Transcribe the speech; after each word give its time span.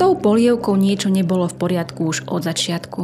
tou 0.00 0.16
polievkou 0.16 0.80
niečo 0.80 1.12
nebolo 1.12 1.44
v 1.44 1.58
poriadku 1.60 2.08
už 2.08 2.24
od 2.24 2.40
začiatku. 2.40 3.02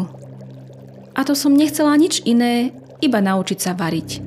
A 1.13 1.21
to 1.29 1.37
som 1.37 1.53
nechcela 1.53 1.93
nič 2.01 2.25
iné, 2.25 2.73
iba 3.05 3.21
naučiť 3.21 3.59
sa 3.61 3.77
variť. 3.77 4.25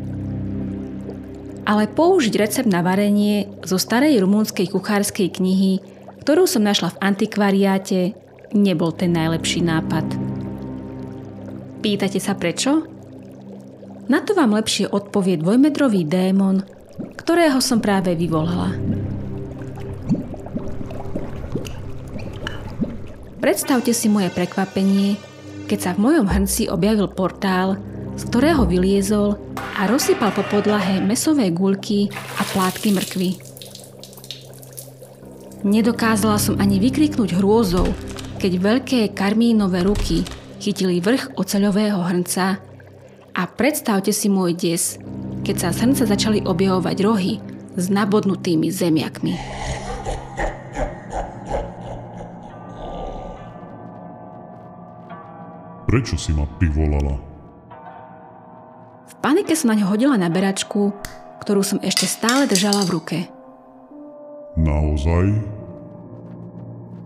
Ale 1.66 1.90
použiť 1.90 2.34
recept 2.38 2.70
na 2.70 2.86
varenie 2.86 3.50
zo 3.66 3.82
starej 3.82 4.22
rumúnskej 4.22 4.70
kuchárskej 4.70 5.34
knihy, 5.34 5.82
ktorú 6.22 6.46
som 6.46 6.62
našla 6.62 6.94
v 6.94 7.02
antikvariáte, 7.02 8.14
nebol 8.54 8.94
ten 8.94 9.18
najlepší 9.18 9.66
nápad. 9.66 10.06
Pýtate 11.82 12.22
sa 12.22 12.38
prečo? 12.38 12.86
Na 14.10 14.22
to 14.22 14.38
vám 14.38 14.54
lepšie 14.54 14.90
odpovie 14.90 15.42
dvojmetrový 15.42 16.06
démon, 16.06 16.66
ktorého 17.18 17.62
som 17.62 17.82
práve 17.82 18.14
vyvolala. 18.18 18.89
Predstavte 23.40 23.96
si 23.96 24.12
moje 24.12 24.28
prekvapenie, 24.36 25.16
keď 25.72 25.80
sa 25.80 25.92
v 25.96 26.04
mojom 26.04 26.28
hrnci 26.28 26.68
objavil 26.68 27.08
portál, 27.08 27.80
z 28.20 28.28
ktorého 28.28 28.68
vyliezol 28.68 29.40
a 29.80 29.88
rozsypal 29.88 30.36
po 30.36 30.44
podlahe 30.44 31.00
mesové 31.00 31.48
guľky 31.56 32.12
a 32.36 32.44
plátky 32.44 32.92
mrkvy. 32.92 33.30
Nedokázala 35.64 36.36
som 36.36 36.60
ani 36.60 36.84
vykriknúť 36.84 37.40
hrôzou, 37.40 37.88
keď 38.44 38.52
veľké 38.60 39.00
karmínové 39.16 39.88
ruky 39.88 40.28
chytili 40.60 41.00
vrch 41.00 41.40
oceľového 41.40 42.00
hrnca 42.04 42.60
a 43.32 43.42
predstavte 43.48 44.12
si 44.12 44.28
môj 44.28 44.52
des, 44.52 45.00
keď 45.48 45.56
sa 45.56 45.70
z 45.72 45.88
hrnca 45.88 46.04
začali 46.12 46.44
objavovať 46.44 46.98
rohy 47.08 47.40
s 47.80 47.88
nabodnutými 47.88 48.68
zemiakmi. 48.68 49.34
Prečo 55.90 56.22
si 56.22 56.38
ma 56.38 56.46
privolala? 56.46 57.18
V 59.10 59.14
panike 59.26 59.58
som 59.58 59.74
na 59.74 59.76
ňo 59.82 59.90
hodila 59.90 60.22
naberačku, 60.22 60.94
ktorú 61.42 61.66
som 61.66 61.82
ešte 61.82 62.06
stále 62.06 62.46
držala 62.46 62.86
v 62.86 62.94
ruke. 62.94 63.18
Naozaj? 64.54 65.34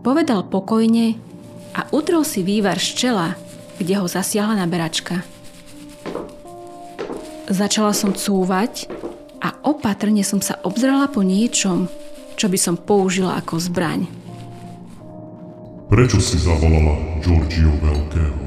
Povedal 0.03 0.43
pokojne 0.51 1.15
a 1.71 1.87
utrel 1.95 2.27
si 2.27 2.43
vývar 2.43 2.75
z 2.75 3.07
čela, 3.07 3.39
kde 3.79 4.03
ho 4.03 4.03
zasiahla 4.03 4.59
naberačka. 4.59 5.23
Začala 7.47 7.95
som 7.95 8.11
cúvať 8.11 8.91
a 9.39 9.63
opatrne 9.63 10.27
som 10.27 10.43
sa 10.43 10.59
obzrala 10.59 11.07
po 11.07 11.23
niečom, 11.23 11.87
čo 12.35 12.51
by 12.51 12.59
som 12.59 12.75
použila 12.75 13.39
ako 13.39 13.63
zbraň. 13.63 14.11
Prečo 15.87 16.19
si 16.19 16.35
zavolala 16.35 16.99
Giorgio 17.23 17.71
Veľkého? 17.79 18.42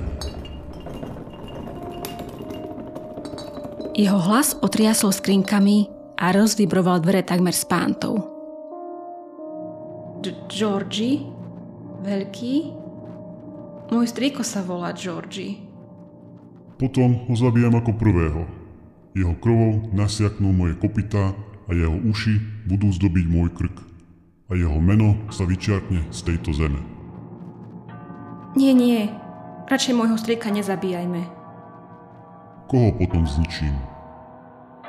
Jeho 3.97 4.21
hlas 4.21 4.53
otriasol 4.61 5.09
skrinkami 5.09 5.89
a 6.21 6.29
rozvibroval 6.29 7.01
dvere 7.01 7.25
takmer 7.25 7.57
s 7.57 7.65
pántou. 7.65 8.21
Georgie? 10.53 11.25
Veľký? 12.05 12.77
Môj 13.89 14.07
strýko 14.13 14.45
sa 14.45 14.61
volá 14.61 14.93
Georgie. 14.93 15.65
Potom 16.77 17.25
ho 17.25 17.35
zabijem 17.41 17.73
ako 17.73 17.97
prvého. 17.97 18.45
Jeho 19.17 19.33
krvou 19.41 19.89
nasiaknú 19.97 20.53
moje 20.53 20.77
kopytá 20.77 21.33
a 21.65 21.71
jeho 21.73 21.97
uši 21.97 22.69
budú 22.69 22.93
zdobiť 22.93 23.25
môj 23.33 23.49
krk. 23.57 23.81
A 24.53 24.61
jeho 24.61 24.77
meno 24.77 25.17
sa 25.33 25.49
vyčiarkne 25.49 26.05
z 26.13 26.21
tejto 26.21 26.53
zeme. 26.53 26.85
Nie, 28.61 28.77
nie. 28.77 29.09
Radšej 29.73 29.97
môjho 29.97 30.21
strýka 30.21 30.53
nezabíjajme. 30.53 31.36
Koho 32.67 32.91
potom 32.99 33.23
zničím? 33.23 33.79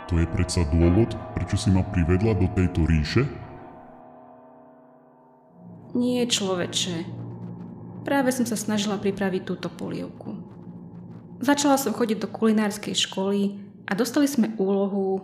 To 0.10 0.18
je 0.18 0.26
predsa 0.26 0.66
dôvod, 0.74 1.14
prečo 1.38 1.62
si 1.62 1.70
ma 1.70 1.86
privedla 1.86 2.34
do 2.34 2.50
tejto 2.58 2.90
ríše? 2.90 3.30
Nie, 5.94 6.26
človeče. 6.26 7.06
Práve 8.02 8.34
som 8.34 8.50
sa 8.50 8.58
snažila 8.58 8.98
pripraviť 8.98 9.42
túto 9.46 9.70
polievku. 9.70 10.42
Začala 11.38 11.78
som 11.78 11.94
chodiť 11.94 12.18
do 12.26 12.30
kulinárskej 12.32 12.98
školy 12.98 13.62
a 13.86 13.94
dostali 13.94 14.26
sme 14.26 14.58
úlohu... 14.58 15.22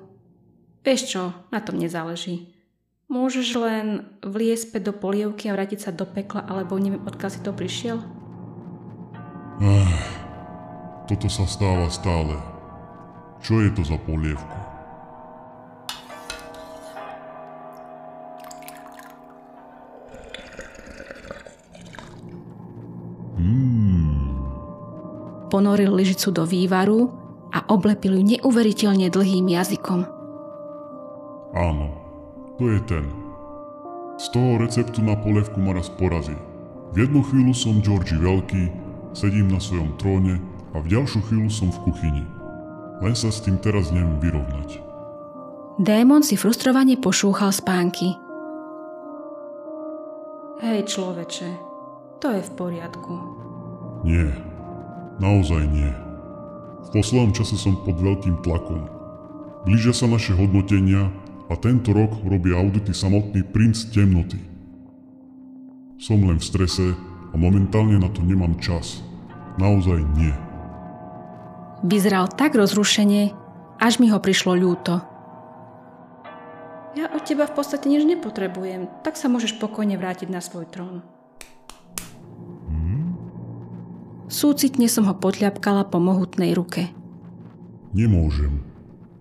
Vieš 0.84 1.02
čo, 1.16 1.24
na 1.48 1.64
tom 1.64 1.80
nezáleží. 1.80 2.54
Môžeš 3.08 3.48
len 3.56 3.88
vliesť 4.22 4.78
do 4.84 4.92
polievky 4.92 5.48
a 5.48 5.56
vrátiť 5.56 5.90
sa 5.90 5.92
do 5.96 6.04
pekla, 6.04 6.44
alebo 6.44 6.76
neviem, 6.76 7.02
odkiaľ 7.02 7.32
si 7.32 7.40
to 7.40 7.56
prišiel? 7.56 7.98
Ech. 9.64 10.03
Toto 11.14 11.30
sa 11.30 11.46
stáva 11.46 11.94
stále. 11.94 12.34
Čo 13.38 13.62
je 13.62 13.70
to 13.70 13.86
za 13.86 14.02
polievku? 14.02 14.58
Hmm. 23.38 24.26
Ponoril 25.54 25.94
lyžicu 25.94 26.34
do 26.34 26.50
vývaru 26.50 27.14
a 27.54 27.62
oblepil 27.70 28.18
ju 28.18 28.34
neuveriteľne 28.34 29.14
dlhým 29.14 29.54
jazykom. 29.54 30.10
Áno, 31.54 31.94
to 32.58 32.74
je 32.74 32.82
ten. 32.90 33.06
Z 34.18 34.34
toho 34.34 34.58
receptu 34.58 35.06
na 35.06 35.14
polievku 35.14 35.62
ma 35.62 35.78
raz 35.78 35.94
porazí. 35.94 36.34
V 36.98 37.06
jednu 37.06 37.22
chvíľu 37.22 37.54
som 37.54 37.86
Georgie 37.86 38.18
Veľký, 38.18 38.74
sedím 39.14 39.54
na 39.54 39.62
svojom 39.62 39.94
tróne 40.02 40.42
a 40.74 40.82
v 40.82 40.90
ďalšiu 40.90 41.22
chvíľu 41.30 41.50
som 41.54 41.70
v 41.70 41.82
kuchyni. 41.90 42.26
Len 43.06 43.14
sa 43.14 43.30
s 43.30 43.46
tým 43.46 43.62
teraz 43.62 43.94
neviem 43.94 44.18
vyrovnať. 44.18 44.82
Démon 45.82 46.22
si 46.22 46.38
frustrovane 46.38 46.98
pošúchal 47.02 47.50
spánky. 47.50 48.14
Hej 50.62 50.86
človeče, 50.86 51.50
to 52.22 52.28
je 52.30 52.42
v 52.46 52.52
poriadku. 52.54 53.14
Nie, 54.06 54.30
naozaj 55.18 55.66
nie. 55.70 55.92
V 56.84 56.90
poslednom 56.94 57.34
čase 57.34 57.58
som 57.58 57.80
pod 57.82 57.98
veľkým 57.98 58.46
tlakom. 58.46 58.86
Blížia 59.66 59.96
sa 59.96 60.06
naše 60.06 60.36
hodnotenia 60.36 61.10
a 61.50 61.54
tento 61.58 61.92
rok 61.92 62.22
robí 62.24 62.54
audity 62.54 62.92
samotný 62.94 63.44
princ 63.50 63.90
temnoty. 63.92 64.40
Som 65.98 66.28
len 66.28 66.38
v 66.38 66.48
strese 66.48 66.96
a 67.32 67.36
momentálne 67.36 67.98
na 67.98 68.12
to 68.12 68.22
nemám 68.22 68.60
čas. 68.62 69.02
Naozaj 69.58 70.00
nie. 70.20 70.53
Vyzeral 71.84 72.32
tak 72.32 72.56
rozrušene, 72.56 73.36
až 73.76 74.00
mi 74.00 74.08
ho 74.08 74.16
prišlo 74.16 74.56
ľúto. 74.56 75.04
Ja 76.96 77.12
od 77.12 77.28
teba 77.28 77.44
v 77.44 77.60
podstate 77.60 77.92
nič 77.92 78.08
nepotrebujem, 78.08 78.88
tak 79.04 79.20
sa 79.20 79.28
môžeš 79.28 79.60
pokojne 79.60 80.00
vrátiť 80.00 80.32
na 80.32 80.40
svoj 80.40 80.64
trón. 80.72 81.04
Hmm? 82.72 83.20
Súcitne 84.32 84.88
som 84.88 85.12
ho 85.12 85.16
potľapkala 85.18 85.92
po 85.92 86.00
mohutnej 86.00 86.56
ruke. 86.56 86.88
Nemôžem. 87.92 88.64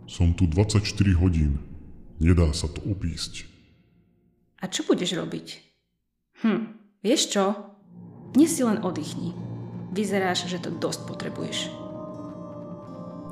Som 0.06 0.30
tu 0.36 0.46
24 0.46 0.86
hodín. 1.18 1.58
Nedá 2.22 2.46
sa 2.54 2.70
to 2.70 2.78
opísť. 2.86 3.50
A 4.62 4.70
čo 4.70 4.86
budeš 4.86 5.18
robiť? 5.18 5.46
Hm, 6.46 6.78
vieš 7.02 7.34
čo? 7.34 7.58
Dnes 8.30 8.54
si 8.54 8.62
len 8.62 8.78
oddychni. 8.78 9.34
Vyzeráš, 9.90 10.46
že 10.46 10.62
to 10.62 10.70
dosť 10.70 11.10
potrebuješ. 11.10 11.81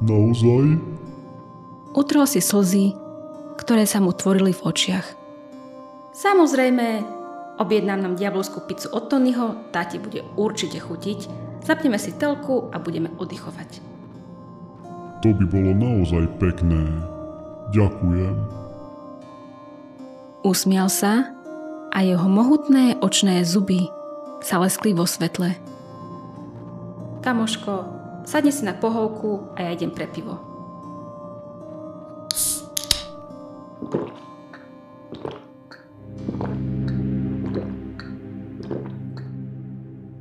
Naozaj? 0.00 0.80
Utrel 1.92 2.24
si 2.24 2.40
slzy, 2.40 2.96
ktoré 3.60 3.84
sa 3.84 4.00
mu 4.00 4.16
tvorili 4.16 4.56
v 4.56 4.64
očiach. 4.64 5.06
Samozrejme, 6.16 7.04
objednám 7.60 8.00
nám 8.00 8.14
diabolskú 8.16 8.64
pizzu 8.64 8.88
od 8.90 9.12
Tonyho, 9.12 9.68
tá 9.68 9.84
ti 9.84 10.00
bude 10.00 10.24
určite 10.40 10.80
chutiť, 10.80 11.28
zapneme 11.60 12.00
si 12.00 12.16
telku 12.16 12.72
a 12.72 12.80
budeme 12.80 13.12
oddychovať. 13.20 13.70
To 15.20 15.28
by 15.36 15.44
bolo 15.44 15.76
naozaj 15.76 16.24
pekné. 16.40 16.80
Ďakujem. 17.76 18.36
Usmial 20.40 20.88
sa 20.88 21.36
a 21.92 21.98
jeho 22.00 22.24
mohutné 22.24 22.96
očné 23.04 23.44
zuby 23.44 23.92
sa 24.40 24.56
leskli 24.64 24.96
vo 24.96 25.04
svetle. 25.04 25.52
Kamoško, 27.20 27.99
sadne 28.30 28.54
si 28.54 28.62
na 28.62 28.78
pohovku 28.78 29.58
a 29.58 29.66
ja 29.66 29.74
idem 29.74 29.90
pre 29.90 30.06
pivo. 30.06 30.38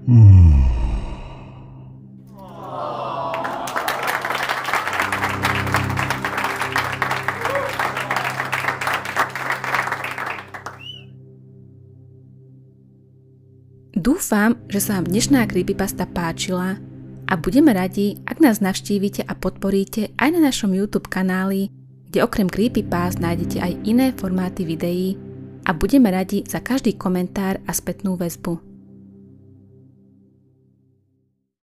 Hmm. 0.09 0.57
Dúfam, 13.93 14.57
že 14.65 14.81
sa 14.81 14.97
vám 14.97 15.05
dnešná 15.13 15.45
creepypasta 15.45 16.09
páčila 16.09 16.88
a 17.29 17.37
budeme 17.37 17.69
radi, 17.77 18.17
ak 18.25 18.41
nás 18.41 18.57
navštívite 18.57 19.21
a 19.21 19.37
podporíte 19.37 20.17
aj 20.17 20.29
na 20.33 20.41
našom 20.49 20.73
YouTube 20.73 21.13
kanáli, 21.13 21.69
kde 22.09 22.25
okrem 22.25 22.49
creepypast 22.49 23.21
nájdete 23.21 23.61
aj 23.61 23.73
iné 23.85 24.09
formáty 24.17 24.65
videí 24.65 25.13
a 25.69 25.77
budeme 25.77 26.09
radi 26.09 26.41
za 26.49 26.57
každý 26.57 26.97
komentár 26.97 27.61
a 27.69 27.71
spätnú 27.71 28.17
väzbu. 28.17 28.68